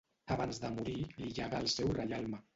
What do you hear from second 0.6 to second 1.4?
de morir li